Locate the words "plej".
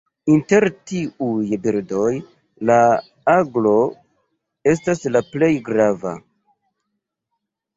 5.35-5.51